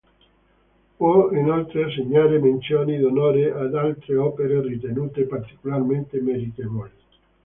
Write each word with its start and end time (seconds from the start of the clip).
Può 0.97 1.29
inoltre 1.29 1.83
assegnare 1.83 2.39
menzioni 2.39 2.97
d'onore 2.97 3.51
ad 3.53 3.75
altre 3.75 4.15
opere 4.15 4.59
ritenute 4.59 5.27
particolarmente 5.27 6.19
meritevoli. 6.19 6.91